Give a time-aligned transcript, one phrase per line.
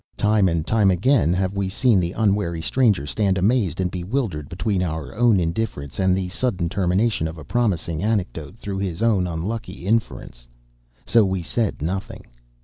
[0.17, 4.81] Time and time again have we seen the unwary stranger stand amazed and bewildered between
[4.81, 9.85] our own indifference and the sudden termination of a promising anecdote, through his own unlucky
[9.85, 10.47] interference.
[11.05, 12.25] So we said nothing.